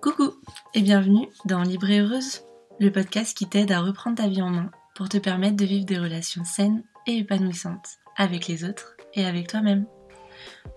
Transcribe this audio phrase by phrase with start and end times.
[0.00, 0.32] Coucou
[0.72, 2.40] et bienvenue dans Libre Heureuse,
[2.80, 5.84] le podcast qui t'aide à reprendre ta vie en main pour te permettre de vivre
[5.84, 9.84] des relations saines et épanouissantes avec les autres et avec toi-même.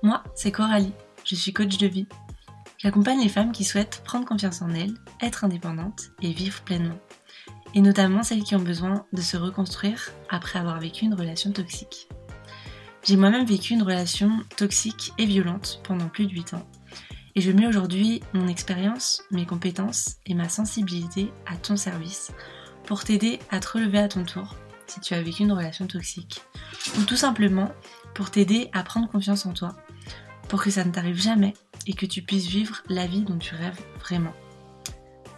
[0.04, 0.92] Moi, c'est Coralie,
[1.24, 2.08] je suis coach de vie.
[2.78, 7.00] J'accompagne les femmes qui souhaitent prendre confiance en elles, être indépendantes et vivre pleinement.
[7.76, 12.10] Et notamment celles qui ont besoin de se reconstruire après avoir vécu une relation toxique.
[13.04, 16.68] J'ai moi-même vécu une relation toxique et violente pendant plus de 8 ans.
[17.36, 22.32] Et je mets aujourd'hui mon expérience, mes compétences et ma sensibilité à ton service
[22.86, 24.56] pour t'aider à te relever à ton tour
[24.88, 26.42] si tu as vécu une relation toxique.
[26.98, 27.72] Ou tout simplement
[28.16, 29.76] pour t'aider à prendre confiance en toi,
[30.48, 31.54] pour que ça ne t'arrive jamais
[31.86, 34.34] et que tu puisses vivre la vie dont tu rêves vraiment.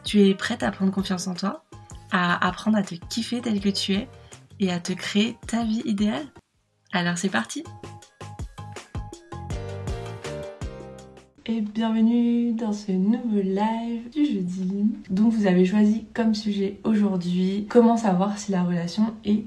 [0.06, 1.66] Tu es prête à prendre confiance en toi,
[2.12, 4.10] à apprendre à te kiffer tel que tu es
[4.60, 6.28] et à te créer ta vie idéale?
[6.94, 7.64] Alors c'est parti
[11.48, 14.86] et bienvenue dans ce nouveau live du jeudi.
[15.10, 19.44] Donc vous avez choisi comme sujet aujourd'hui comment savoir si la relation est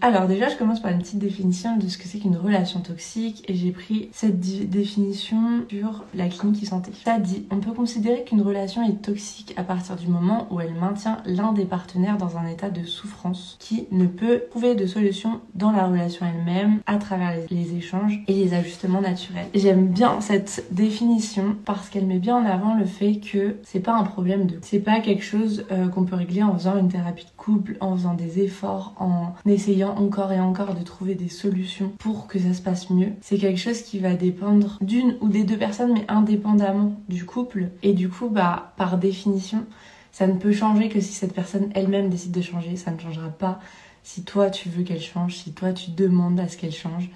[0.00, 3.44] Alors déjà je commence par une petite définition de ce que c'est qu'une relation toxique
[3.48, 6.90] et j'ai pris cette définition sur la clinique santé.
[7.04, 10.74] Ça dit, on peut considérer qu'une relation est toxique à partir du moment où elle
[10.74, 15.40] maintient l'un des partenaires dans un état de souffrance qui ne peut trouver de solution
[15.54, 19.46] dans la relation elle-même à travers les échanges et les ajustements naturels.
[19.54, 23.94] J'aime bien cette définition parce qu'elle met bien en avant le fait que c'est pas
[23.94, 27.24] un problème de c'est pas quelque chose euh, qu'on peut régler en faisant une thérapie
[27.24, 31.92] de couple, en faisant des efforts, en essayant encore et encore de trouver des solutions
[31.98, 33.12] pour que ça se passe mieux.
[33.20, 37.68] C'est quelque chose qui va dépendre d'une ou des deux personnes, mais indépendamment du couple.
[37.82, 39.64] Et du coup, bah, par définition,
[40.12, 42.76] ça ne peut changer que si cette personne elle-même décide de changer.
[42.76, 43.60] Ça ne changera pas
[44.02, 47.10] si toi tu veux qu'elle change, si toi tu demandes à ce qu'elle change.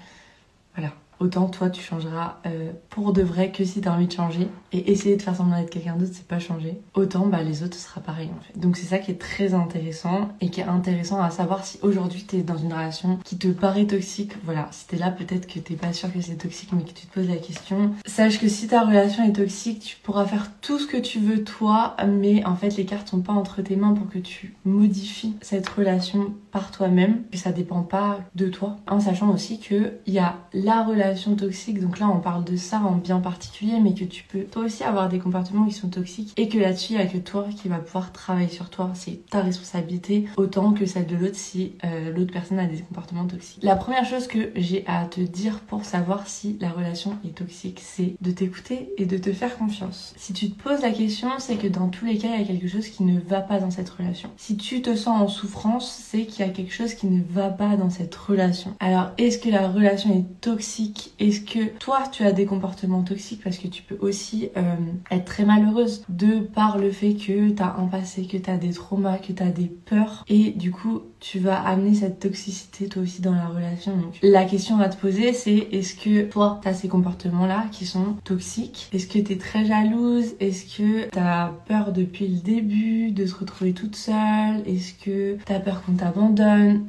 [0.75, 4.47] Voilà autant toi tu changeras euh, pour de vrai que si t'as envie de changer
[4.73, 6.81] et essayer de faire semblant d'être quelqu'un d'autre c'est pas changer.
[6.95, 8.59] Autant bah les autres ce sera pareil en fait.
[8.59, 12.23] Donc c'est ça qui est très intéressant et qui est intéressant à savoir si aujourd'hui
[12.23, 14.33] t'es dans une relation qui te paraît toxique.
[14.43, 17.05] Voilà si t'es là peut-être que t'es pas sûr que c'est toxique mais que tu
[17.05, 17.93] te poses la question.
[18.05, 21.43] Sache que si ta relation est toxique tu pourras faire tout ce que tu veux
[21.43, 25.35] toi mais en fait les cartes sont pas entre tes mains pour que tu modifies
[25.41, 30.13] cette relation par toi-même que ça dépend pas de toi en sachant aussi que il
[30.13, 33.93] y a la relation toxique, donc là on parle de ça en bien particulier, mais
[33.93, 36.97] que tu peux toi aussi avoir des comportements qui sont toxiques et que là-dessus il
[36.97, 38.91] n'y a que toi qui va pouvoir travailler sur toi.
[38.93, 43.25] C'est ta responsabilité autant que celle de l'autre si euh, l'autre personne a des comportements
[43.25, 43.63] toxiques.
[43.63, 47.81] La première chose que j'ai à te dire pour savoir si la relation est toxique,
[47.81, 50.13] c'est de t'écouter et de te faire confiance.
[50.17, 52.47] Si tu te poses la question, c'est que dans tous les cas il y a
[52.47, 54.29] quelque chose qui ne va pas dans cette relation.
[54.37, 57.49] Si tu te sens en souffrance, c'est qu'il y a quelque chose qui ne va
[57.49, 58.73] pas dans cette relation.
[58.79, 61.13] Alors est-ce que la relation est toxique?
[61.19, 63.43] Est-ce que toi tu as des comportements toxiques?
[63.43, 64.75] Parce que tu peux aussi euh,
[65.09, 68.57] être très malheureuse de par le fait que tu as un passé, que tu as
[68.57, 70.23] des traumas, que tu as des peurs.
[70.27, 73.95] Et du coup tu vas amener cette toxicité toi aussi dans la relation.
[73.95, 77.65] Donc la question à te poser c'est est-ce que toi tu as ces comportements là
[77.71, 78.89] qui sont toxiques?
[78.93, 80.35] Est-ce que tu es très jalouse?
[80.39, 84.61] Est-ce que tu as peur depuis le début de se retrouver toute seule?
[84.65, 86.30] Est-ce que tu as peur qu'on t'abandonne?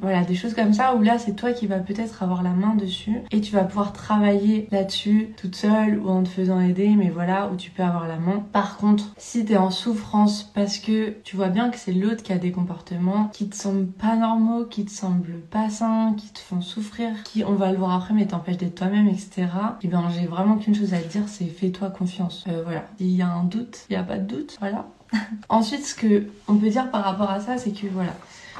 [0.01, 2.75] Voilà, des choses comme ça où là c'est toi qui vas peut-être avoir la main
[2.75, 7.09] dessus et tu vas pouvoir travailler là-dessus toute seule ou en te faisant aider, mais
[7.09, 8.43] voilà, où tu peux avoir la main.
[8.51, 12.33] Par contre, si t'es en souffrance parce que tu vois bien que c'est l'autre qui
[12.33, 16.39] a des comportements qui te semblent pas normaux, qui te semblent pas sains, qui te
[16.39, 19.29] font souffrir, qui, on va le voir après, mais t'empêchent d'être toi-même, etc.
[19.37, 19.47] Et
[19.83, 22.43] eh ben, j'ai vraiment qu'une chose à te dire, c'est fais-toi confiance.
[22.47, 22.85] Euh, voilà.
[22.99, 24.85] Il y a un doute, il y a pas de doute, voilà.
[25.49, 28.13] Ensuite, ce que on peut dire par rapport à ça, c'est que voilà,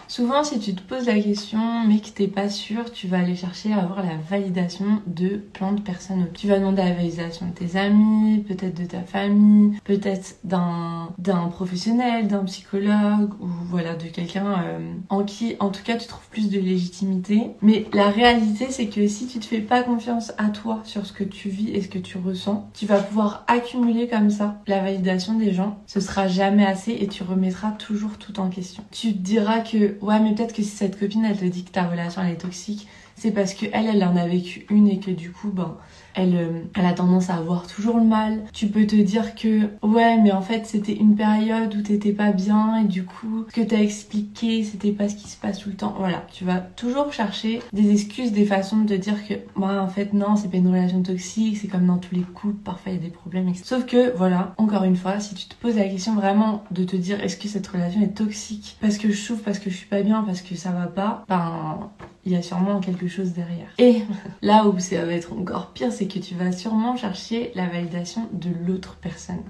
[0.08, 3.36] Souvent, si tu te poses la question, mais que t'es pas sûr, tu vas aller
[3.36, 6.28] chercher à avoir la validation de plein de personnes.
[6.34, 12.28] Tu vas demander la validation de tes amis, peut-être de ta famille, peut-être d'un professionnel,
[12.28, 16.50] d'un psychologue ou voilà de quelqu'un euh, en qui, en tout cas, tu trouves plus
[16.50, 17.52] de légitimité.
[17.62, 21.14] Mais la réalité, c'est que si tu te fais pas confiance à toi sur ce
[21.14, 24.82] que tu vis et ce que tu ressens, tu vas pouvoir accumuler comme ça la
[24.82, 25.80] validation des gens.
[25.88, 28.84] Ce sera jamais assez et tu remettras toujours tout en question.
[28.92, 31.72] Tu te diras que ouais, mais peut-être que si cette copine, elle te dit que
[31.72, 35.00] ta relation, elle est toxique, c'est parce que elle, elle en a vécu une et
[35.00, 35.78] que du coup, ben,
[36.16, 38.44] elle, euh, elle a tendance à avoir toujours le mal.
[38.54, 42.32] Tu peux te dire que ouais, mais en fait c'était une période où t'étais pas
[42.32, 45.70] bien et du coup ce que t'as expliqué c'était pas ce qui se passe tout
[45.70, 45.96] le temps.
[45.98, 49.88] Voilà, tu vas toujours chercher des excuses, des façons de te dire que moi en
[49.88, 52.96] fait non, c'est pas une relation toxique, c'est comme dans tous les couples, parfois il
[52.96, 53.54] y a des problèmes.
[53.56, 56.96] Sauf que voilà, encore une fois, si tu te poses la question vraiment de te
[56.96, 58.78] dire est-ce que cette relation est toxique?
[58.82, 61.26] Parce que je souffre, parce que je suis pas bien, parce que ça va pas,
[61.28, 61.90] ben
[62.26, 63.68] il y a sûrement quelque chose derrière.
[63.80, 64.02] Et
[64.42, 68.30] là où ça va être encore pire, c'est que tu vas sûrement chercher la validation
[68.32, 69.44] de l'autre personne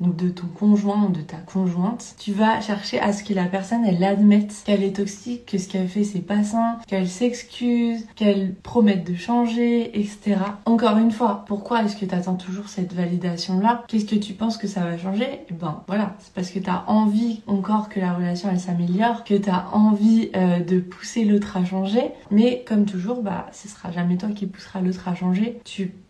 [0.00, 3.44] donc de ton conjoint ou de ta conjointe, tu vas chercher à ce que la
[3.44, 8.06] personne elle admette qu'elle est toxique, que ce qu'elle fait c'est pas sain, qu'elle s'excuse,
[8.16, 10.36] qu'elle promette de changer, etc.
[10.66, 14.32] Encore une fois, pourquoi est-ce que tu attends toujours cette validation là Qu'est-ce que tu
[14.32, 15.40] penses que ça va changer?
[15.50, 19.34] Eh ben voilà, c'est parce que tu as envie encore que la relation s'améliore, que
[19.34, 23.90] tu as envie euh, de pousser l'autre à changer, mais comme toujours, bah ce sera
[23.90, 25.60] jamais toi qui poussera l'autre à changer.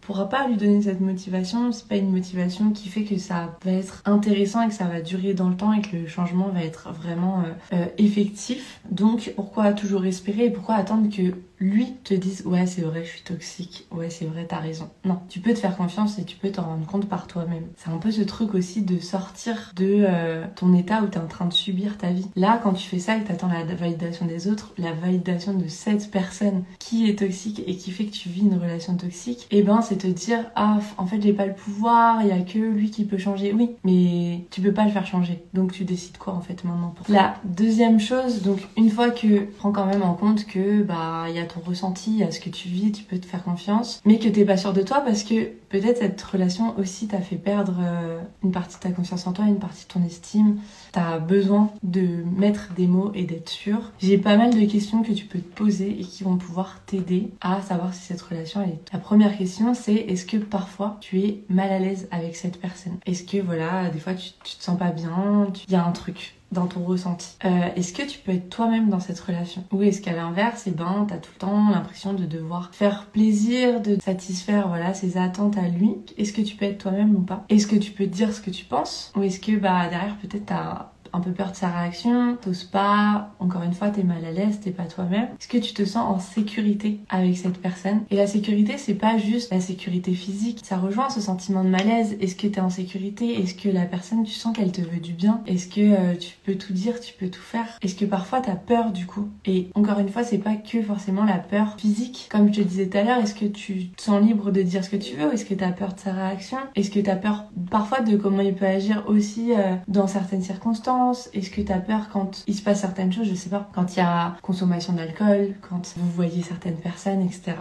[0.05, 3.73] Pourra pas lui donner cette motivation, c'est pas une motivation qui fait que ça va
[3.73, 6.63] être intéressant et que ça va durer dans le temps et que le changement va
[6.63, 8.81] être vraiment euh, euh, effectif.
[8.91, 11.35] Donc pourquoi toujours espérer et pourquoi attendre que
[11.65, 14.89] lui te dise ouais c'est vrai je suis toxique, ouais c'est vrai t'as raison.
[15.05, 17.65] Non, tu peux te faire confiance et tu peux t'en rendre compte par toi-même.
[17.77, 21.27] C'est un peu ce truc aussi de sortir de euh, ton état où t'es en
[21.27, 22.27] train de subir ta vie.
[22.37, 25.69] Là quand tu fais ça et que t'attends la validation des autres, la validation de
[25.69, 29.59] cette personne qui est toxique et qui fait que tu vis une relation toxique, et
[29.59, 32.41] eh ben c'est te dire ah en fait j'ai pas le pouvoir, il y a
[32.41, 33.53] que lui qui peut changer.
[33.53, 35.43] Oui, mais tu peux pas le faire changer.
[35.55, 39.45] Donc tu décides quoi en fait maintenant pour La deuxième chose, donc une fois que
[39.59, 42.69] prends quand même en compte que bah il y a ressenti, à ce que tu
[42.69, 45.51] vis, tu peux te faire confiance, mais que t'es pas sûr de toi parce que
[45.69, 49.47] peut-être cette relation aussi t'a fait perdre euh, une partie de ta confiance en toi,
[49.47, 50.59] une partie de ton estime.
[50.93, 53.93] T'as besoin de mettre des mots et d'être sûr.
[53.99, 57.31] J'ai pas mal de questions que tu peux te poser et qui vont pouvoir t'aider
[57.41, 58.93] à savoir si cette relation elle est.
[58.93, 62.99] La première question c'est est-ce que parfois tu es mal à l'aise avec cette personne?
[63.07, 65.93] Est-ce que voilà, des fois tu, tu te sens pas bien, il y a un
[65.93, 66.35] truc?
[66.55, 67.37] Dans ton ressenti.
[67.45, 69.65] Euh, est-ce que tu peux être toi-même dans cette relation?
[69.73, 73.07] Ou est-ce qu'à l'inverse, et eh ben, t'as tout le temps l'impression de devoir faire
[73.07, 75.97] plaisir, de satisfaire voilà ses attentes à lui?
[76.17, 77.45] Est-ce que tu peux être toi-même ou pas?
[77.51, 79.13] Est-ce que tu peux dire ce que tu penses?
[79.17, 83.31] Ou est-ce que bah derrière peut-être t'as un peu peur de sa réaction, t'oses pas,
[83.39, 85.29] encore une fois, t'es mal à l'aise, t'es pas toi-même.
[85.39, 88.03] Est-ce que tu te sens en sécurité avec cette personne?
[88.11, 92.17] Et la sécurité, c'est pas juste la sécurité physique, ça rejoint ce sentiment de malaise.
[92.21, 93.41] Est-ce que t'es en sécurité?
[93.41, 95.41] Est-ce que la personne, tu sens qu'elle te veut du bien?
[95.47, 97.79] Est-ce que euh, tu peux tout dire, tu peux tout faire?
[97.83, 99.29] Est-ce que parfois t'as peur du coup?
[99.45, 102.29] Et encore une fois, c'est pas que forcément la peur physique.
[102.31, 104.85] Comme je te disais tout à l'heure, est-ce que tu te sens libre de dire
[104.85, 105.33] ce que tu veux?
[105.33, 106.59] Est-ce que t'as peur de sa réaction?
[106.75, 111.04] Est-ce que t'as peur parfois de comment il peut agir aussi euh, dans certaines circonstances?
[111.13, 113.29] Est-ce que tu as peur quand il se passe certaines choses?
[113.29, 113.69] Je sais pas.
[113.75, 117.53] Quand il y a consommation d'alcool, quand vous voyez certaines personnes, etc.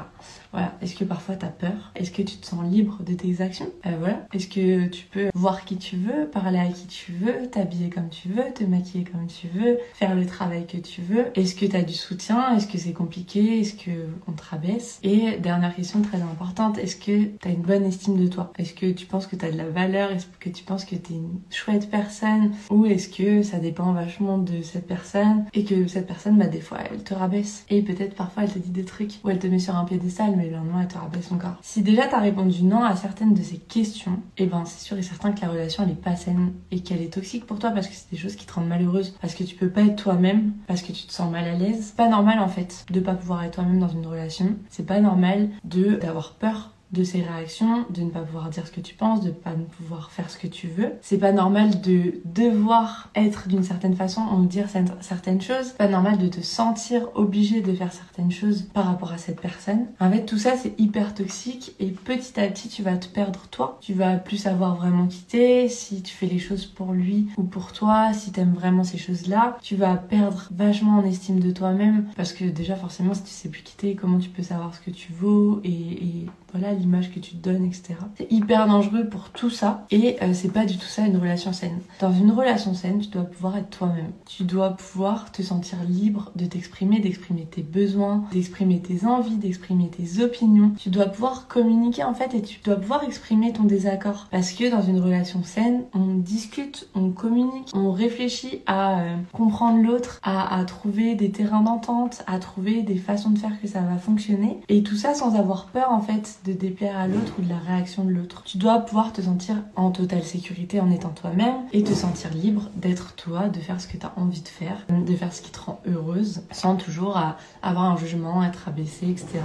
[0.52, 0.74] Voilà.
[0.82, 1.92] Est-ce que parfois tu as peur?
[1.96, 3.70] Est-ce que tu te sens libre de tes actions?
[3.86, 4.26] Euh, Voilà.
[4.34, 8.10] Est-ce que tu peux voir qui tu veux, parler à qui tu veux, t'habiller comme
[8.10, 11.26] tu veux, te maquiller comme tu veux, faire le travail que tu veux?
[11.36, 12.56] Est-ce que tu as du soutien?
[12.56, 13.60] Est-ce que c'est compliqué?
[13.62, 13.92] Est-ce que
[14.28, 15.00] on te rabaisse?
[15.04, 18.52] Et dernière question très importante, est-ce que tu as une bonne estime de toi?
[18.58, 20.12] Est-ce que tu penses que tu as de la valeur?
[20.12, 22.52] Est-ce que tu penses que tu es une chouette personne?
[22.70, 23.10] Ou est-ce
[23.42, 27.14] ça dépend vachement de cette personne et que cette personne, bah des fois, elle te
[27.14, 29.86] rabaisse et peut-être parfois elle te dit des trucs ou elle te met sur un
[29.86, 31.56] piédestal mais le lendemain elle te rabaisse encore.
[31.62, 34.98] Si déjà t'as répondu non à certaines de ces questions, et eh ben c'est sûr
[34.98, 37.72] et certain que la relation elle est pas saine et qu'elle est toxique pour toi
[37.72, 39.96] parce que c'est des choses qui te rendent malheureuse, parce que tu peux pas être
[39.96, 41.88] toi-même, parce que tu te sens mal à l'aise.
[41.88, 44.56] C'est pas normal en fait de pas pouvoir être toi-même dans une relation.
[44.70, 48.72] C'est pas normal de d'avoir peur de ces réactions, de ne pas pouvoir dire ce
[48.72, 50.94] que tu penses, de ne pas pouvoir faire ce que tu veux.
[51.02, 54.68] C'est pas normal de devoir être d'une certaine façon ou dire
[55.02, 55.72] certaines choses.
[55.72, 59.88] Pas normal de te sentir obligé de faire certaines choses par rapport à cette personne.
[60.00, 63.48] En fait, tout ça, c'est hyper toxique et petit à petit, tu vas te perdre
[63.50, 63.78] toi.
[63.82, 67.74] Tu vas plus savoir vraiment quitter si tu fais les choses pour lui ou pour
[67.74, 69.58] toi, si t'aimes vraiment ces choses-là.
[69.62, 73.50] Tu vas perdre vachement en estime de toi-même parce que déjà, forcément, si tu sais
[73.50, 77.20] plus quitter, comment tu peux savoir ce que tu vaux et, et voilà, l'image que
[77.20, 77.96] tu te donnes, etc.
[78.18, 81.52] C'est hyper dangereux pour tout ça et euh, c'est pas du tout ça une relation
[81.52, 81.80] saine.
[82.00, 84.12] Dans une relation saine, tu dois pouvoir être toi-même.
[84.26, 89.90] Tu dois pouvoir te sentir libre de t'exprimer, d'exprimer tes besoins, d'exprimer tes envies, d'exprimer
[89.90, 90.72] tes opinions.
[90.78, 94.28] Tu dois pouvoir communiquer en fait et tu dois pouvoir exprimer ton désaccord.
[94.30, 99.82] Parce que dans une relation saine, on discute, on communique, on réfléchit à euh, comprendre
[99.82, 103.82] l'autre, à, à trouver des terrains d'entente, à trouver des façons de faire que ça
[103.82, 104.60] va fonctionner.
[104.70, 107.58] Et tout ça sans avoir peur en fait de déplaire à l'autre ou de la
[107.58, 108.44] réaction de l'autre.
[108.46, 112.70] Tu dois pouvoir te sentir en totale sécurité en étant toi-même et te sentir libre
[112.76, 115.52] d'être toi, de faire ce que tu as envie de faire, de faire ce qui
[115.52, 117.20] te rend heureuse sans toujours
[117.62, 119.40] avoir un jugement, être abaissé, etc.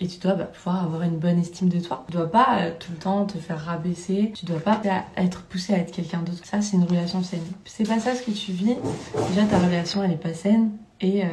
[0.00, 2.04] Et tu dois bah, pouvoir avoir une bonne estime de toi.
[2.08, 4.32] Tu dois pas euh, tout le temps te faire rabaisser.
[4.34, 4.80] Tu dois pas
[5.16, 6.44] être poussé à être quelqu'un d'autre.
[6.44, 7.40] Ça, c'est une relation saine.
[7.64, 8.76] C'est pas ça ce que tu vis.
[9.28, 10.72] Déjà, ta relation, elle est pas saine.
[11.00, 11.26] Et, euh,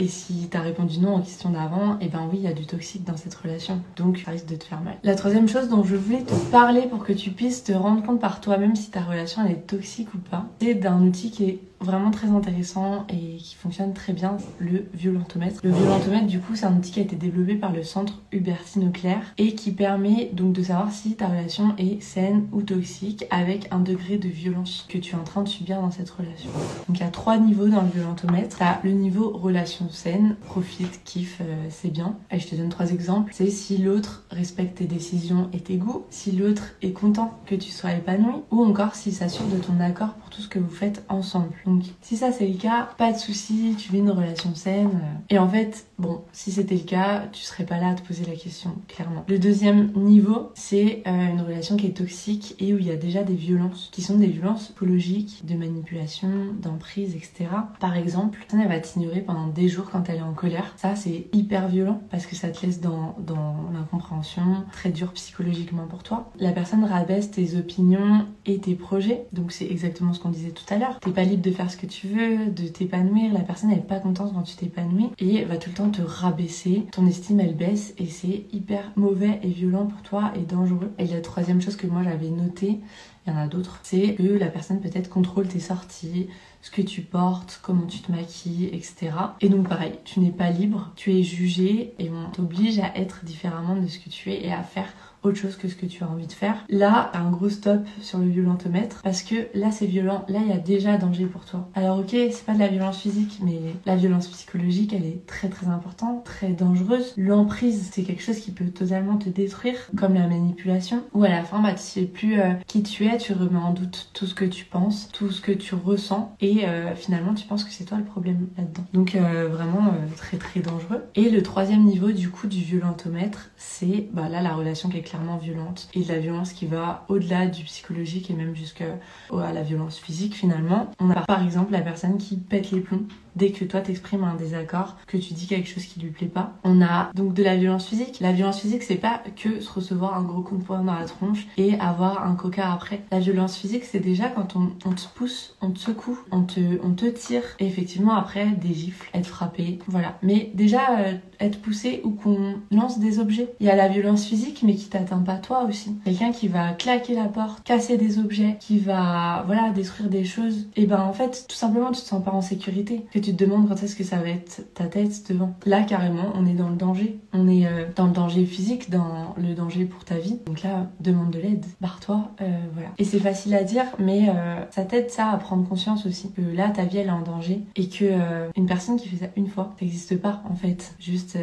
[0.00, 2.54] et si t'as répondu non aux questions d'avant, et eh ben oui, il y a
[2.54, 3.82] du toxique dans cette relation.
[3.96, 4.96] Donc, ça risque de te faire mal.
[5.04, 8.18] La troisième chose dont je voulais te parler pour que tu puisses te rendre compte
[8.18, 12.10] par toi-même si ta relation est toxique ou pas, c'est d'un outil qui est vraiment
[12.10, 15.60] très intéressant et qui fonctionne très bien, le violentomètre.
[15.64, 18.88] Le violentomètre, du coup, c'est un outil qui a été développé par le centre Hubertine
[18.88, 23.68] Auclair et qui permet donc de savoir si ta relation est saine ou toxique avec
[23.70, 26.50] un degré de violence que tu es en train de subir dans cette relation.
[26.88, 28.58] Donc il y a trois niveaux dans le violentomètre.
[28.58, 32.16] T'as le niveau relation saine, profite, kiffe, euh, c'est bien.
[32.30, 33.32] Et je te donne trois exemples.
[33.34, 37.70] C'est si l'autre respecte tes décisions et tes goûts, si l'autre est content que tu
[37.70, 41.04] sois épanoui, ou encore s'il s'assure de ton accord pour tout ce que vous faites
[41.08, 41.50] ensemble.
[41.70, 45.00] Donc si ça c'est le cas, pas de souci, tu vis une relation saine.
[45.28, 48.24] Et en fait, bon, si c'était le cas, tu serais pas là à te poser
[48.24, 49.24] la question, clairement.
[49.28, 52.96] Le deuxième niveau, c'est euh, une relation qui est toxique et où il y a
[52.96, 56.28] déjà des violences, qui sont des violences psychologiques, de manipulation,
[56.60, 57.46] d'emprise, etc.
[57.78, 60.74] Par exemple, elle va t'ignorer pendant des jours quand elle est en colère.
[60.76, 65.86] Ça, c'est hyper violent parce que ça te laisse dans, dans l'incompréhension, très dur psychologiquement
[65.86, 66.32] pour toi.
[66.40, 70.64] La personne rabaisse tes opinions et tes projets, donc c'est exactement ce qu'on disait tout
[70.74, 70.98] à l'heure.
[70.98, 74.32] T'es pas libre de ce que tu veux, de t'épanouir, la personne n'est pas contente
[74.34, 78.06] quand tu t'épanouis et va tout le temps te rabaisser, ton estime elle baisse et
[78.06, 80.92] c'est hyper mauvais et violent pour toi et dangereux.
[80.98, 82.80] Et la troisième chose que moi j'avais noté,
[83.26, 86.28] il y en a d'autres, c'est que la personne peut-être contrôle tes sorties,
[86.62, 89.12] ce que tu portes, comment tu te maquilles, etc.
[89.40, 93.24] Et donc pareil, tu n'es pas libre, tu es jugé et on t'oblige à être
[93.24, 94.88] différemment de ce que tu es et à faire
[95.22, 96.64] autre chose que ce que tu as envie de faire.
[96.68, 100.52] Là, un gros stop sur le violentomètre parce que là c'est violent, là il y
[100.52, 101.68] a déjà danger pour toi.
[101.74, 105.48] Alors ok, c'est pas de la violence physique, mais la violence psychologique elle est très
[105.48, 107.14] très importante, très dangereuse.
[107.16, 111.44] L'emprise c'est quelque chose qui peut totalement te détruire, comme la manipulation, où à la
[111.44, 114.34] fin bah tu sais plus euh, qui tu es, tu remets en doute tout ce
[114.34, 117.84] que tu penses, tout ce que tu ressens et euh, finalement tu penses que c'est
[117.84, 118.84] toi le problème là-dedans.
[118.92, 121.04] Donc euh, vraiment très très dangereux.
[121.14, 125.02] Et le troisième niveau du coup du violentomètre, c'est bah là la relation qui est
[125.02, 128.98] clairement violente et de la violence qui va au-delà du psychologique et même jusqu'à
[129.32, 130.90] la violence physique finalement.
[131.00, 134.34] On a par exemple la personne qui pète les plombs dès que toi t'exprimes un
[134.34, 136.52] désaccord, que tu dis quelque chose qui lui plaît pas.
[136.64, 138.18] On a donc de la violence physique.
[138.20, 141.04] La violence physique, c'est pas que se recevoir un gros coup de poing dans la
[141.04, 142.99] tronche et avoir un coca après.
[143.10, 147.42] La violence physique, c'est déjà quand on, te pousse, on te secoue, on te, tire
[147.58, 150.18] et effectivement après des gifles, être frappé, voilà.
[150.22, 153.52] Mais déjà euh, être poussé ou qu'on lance des objets.
[153.60, 155.96] Il y a la violence physique mais qui t'atteint pas toi aussi.
[156.04, 160.68] Quelqu'un qui va claquer la porte, casser des objets, qui va voilà détruire des choses.
[160.76, 163.68] Et ben en fait tout simplement tu te sens pas en sécurité tu te demandes
[163.68, 165.54] quand est-ce que ça va être ta tête devant.
[165.66, 167.18] Là, carrément, on est dans le danger.
[167.32, 170.38] On est euh, dans le danger physique, dans le danger pour ta vie.
[170.46, 172.89] Donc là, demande de l'aide, barre-toi, euh, voilà.
[172.98, 176.42] Et c'est facile à dire, mais euh, ça t'aide ça à prendre conscience aussi que
[176.42, 179.48] là, ta vie, elle est en danger et que une personne qui fait ça une
[179.48, 180.94] fois, ça n'existe pas en fait.
[180.98, 181.36] Juste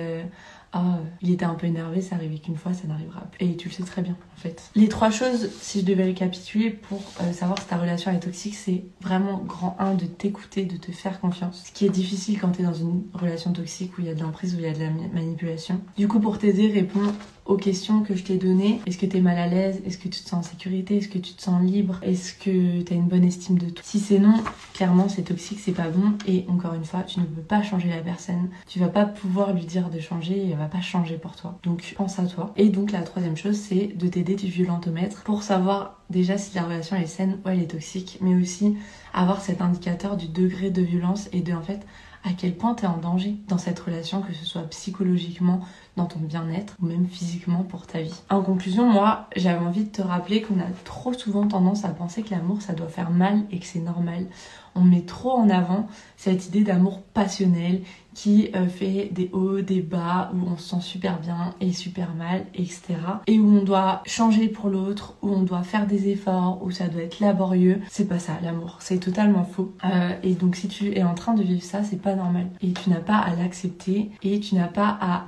[0.74, 3.46] ah, il était un peu énervé, ça arrivait qu'une fois, ça n'arrivera plus.
[3.46, 4.70] Et tu le sais très bien, en fait.
[4.76, 8.56] Les trois choses, si je devais récapituler pour euh, savoir si ta relation est toxique,
[8.56, 11.64] c'est vraiment grand 1 de t'écouter, de te faire confiance.
[11.68, 14.14] Ce qui est difficile quand tu es dans une relation toxique où il y a
[14.14, 15.80] de l'emprise, où il y a de la manipulation.
[15.96, 17.14] Du coup, pour t'aider, réponds
[17.48, 18.80] aux questions que je t'ai données.
[18.86, 19.82] Est-ce que tu es mal à l'aise?
[19.86, 20.98] Est-ce que tu te sens en sécurité?
[20.98, 22.00] Est-ce que tu te sens libre?
[22.04, 23.84] Est-ce que tu as une bonne estime de toi?
[23.86, 24.36] Si c'est non,
[24.74, 26.14] clairement c'est toxique, c'est pas bon.
[26.28, 28.50] Et encore une fois, tu ne peux pas changer la personne.
[28.68, 31.58] Tu vas pas pouvoir lui dire de changer et elle va pas changer pour toi.
[31.64, 32.54] Donc pense à toi.
[32.56, 36.64] Et donc la troisième chose, c'est de t'aider du violentomètre pour savoir déjà si la
[36.64, 38.78] relation est saine ou elle est toxique, mais aussi
[39.14, 41.82] avoir cet indicateur du degré de violence et de en fait
[42.24, 45.62] à quel point tu es en danger dans cette relation, que ce soit psychologiquement,
[45.98, 48.14] dans ton bien-être ou même physiquement pour ta vie.
[48.30, 52.22] En conclusion, moi, j'avais envie de te rappeler qu'on a trop souvent tendance à penser
[52.24, 54.28] que l'amour, ça doit faire mal et que c'est normal.
[54.78, 57.82] On met trop en avant cette idée d'amour passionnel
[58.18, 62.16] qui euh, fait des hauts, des bas, où on se sent super bien et super
[62.16, 62.96] mal, etc.
[63.28, 66.88] Et où on doit changer pour l'autre, où on doit faire des efforts, où ça
[66.88, 67.80] doit être laborieux.
[67.92, 69.72] C'est pas ça l'amour, c'est totalement faux.
[69.86, 72.48] Euh, et donc si tu es en train de vivre ça, c'est pas normal.
[72.64, 75.26] Et tu n'as pas à l'accepter et tu n'as pas à,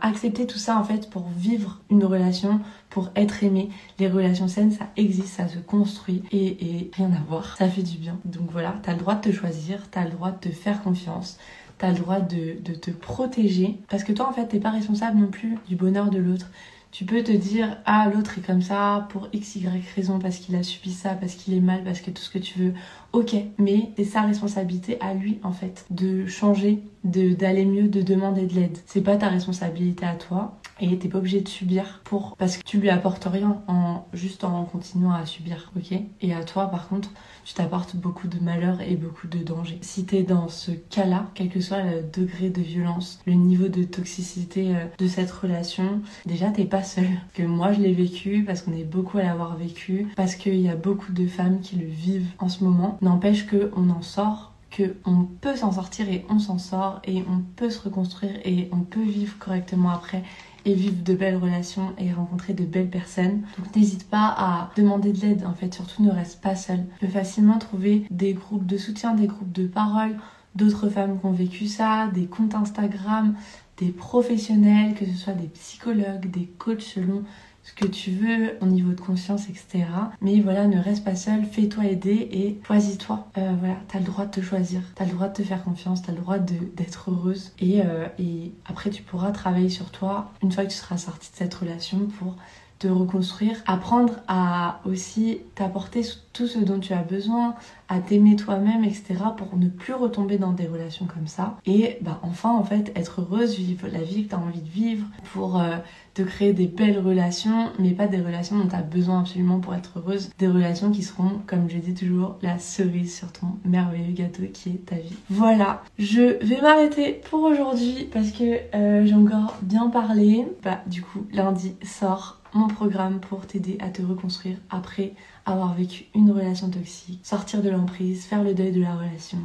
[0.00, 2.58] accepter tout ça en fait pour vivre une relation,
[2.90, 3.70] pour être aimé.
[4.00, 7.56] Les relations saines, ça existe, ça se construit et, et rien à voir.
[7.56, 8.18] Ça fait du bien.
[8.24, 11.38] Donc voilà, le droit de te choisir, t'as le droit de te faire confiance
[11.82, 13.76] t'as le droit de, te protéger.
[13.88, 16.48] Parce que toi, en fait, t'es pas responsable non plus du bonheur de l'autre.
[16.92, 20.54] Tu peux te dire, ah, l'autre est comme ça pour x, y raison, parce qu'il
[20.54, 22.74] a subi ça, parce qu'il est mal, parce que tout ce que tu veux.
[23.12, 28.00] Ok, mais c'est sa responsabilité à lui, en fait, de changer, de d'aller mieux, de
[28.00, 28.78] demander de l'aide.
[28.86, 32.62] C'est pas ta responsabilité à toi et t'es pas obligé de subir pour parce que
[32.62, 35.98] tu lui apportes rien en juste en continuant à subir, ok?
[36.20, 37.10] Et à toi par contre,
[37.44, 39.78] tu t'apportes beaucoup de malheur et beaucoup de danger.
[39.82, 43.84] Si t'es dans ce cas-là, quel que soit le degré de violence, le niveau de
[43.84, 47.08] toxicité euh, de cette relation, déjà t'es pas seul.
[47.34, 50.68] Que moi je l'ai vécu parce qu'on est beaucoup à l'avoir vécu, parce qu'il y
[50.68, 52.98] a beaucoup de femmes qui le vivent en ce moment.
[53.02, 57.22] N'empêche que on en sort que on peut s'en sortir et on s'en sort et
[57.28, 60.22] on peut se reconstruire et on peut vivre correctement après
[60.64, 63.42] et vivre de belles relations et rencontrer de belles personnes.
[63.58, 66.84] Donc n'hésite pas à demander de l'aide en fait, surtout ne reste pas seul.
[66.98, 70.16] Tu peux facilement trouver des groupes de soutien, des groupes de parole,
[70.54, 73.34] d'autres femmes qui ont vécu ça, des comptes Instagram,
[73.78, 77.24] des professionnels, que ce soit des psychologues, des coachs selon
[77.64, 79.84] ce que tu veux au niveau de conscience, etc.
[80.20, 83.28] Mais voilà, ne reste pas seul, fais-toi aider et choisis-toi.
[83.38, 86.02] Euh, voilà, t'as le droit de te choisir, t'as le droit de te faire confiance,
[86.02, 87.52] t'as le droit d'être heureuse.
[87.60, 91.30] Et, euh, et après, tu pourras travailler sur toi une fois que tu seras sortie
[91.30, 92.36] de cette relation pour
[92.82, 97.54] te reconstruire, apprendre à aussi t'apporter tout ce dont tu as besoin,
[97.88, 99.14] à t'aimer toi-même, etc.
[99.36, 101.58] pour ne plus retomber dans des relations comme ça.
[101.64, 104.68] Et bah, enfin, en fait, être heureuse, vivre la vie que tu as envie de
[104.68, 105.76] vivre, pour euh,
[106.14, 109.76] te créer des belles relations, mais pas des relations dont tu as besoin absolument pour
[109.76, 110.30] être heureuse.
[110.40, 114.70] Des relations qui seront, comme je dis toujours, la cerise sur ton merveilleux gâteau qui
[114.70, 115.14] est ta vie.
[115.30, 120.48] Voilà, je vais m'arrêter pour aujourd'hui parce que euh, j'ai encore bien parlé.
[120.64, 125.14] Bah, du coup, lundi sort mon programme pour t'aider à te reconstruire après
[125.46, 129.38] avoir vécu une relation toxique, sortir de l'emprise, faire le deuil de la relation,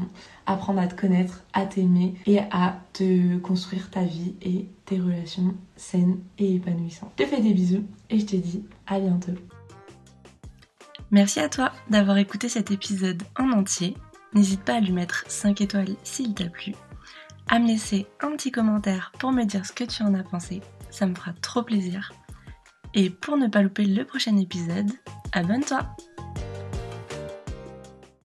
[0.46, 5.56] apprendre à te connaître, à t'aimer et à te construire ta vie et tes relations
[5.76, 7.12] saines et épanouissantes.
[7.18, 9.34] Je te fais des bisous et je te dis à bientôt.
[11.12, 13.96] Merci à toi d'avoir écouté cet épisode en entier.
[14.34, 16.74] N'hésite pas à lui mettre 5 étoiles s'il t'a plu,
[17.48, 20.62] à me laisser un petit commentaire pour me dire ce que tu en as pensé,
[20.90, 22.12] ça me fera trop plaisir.
[22.98, 24.89] Et pour ne pas louper le prochain épisode,
[25.32, 25.82] abonne-toi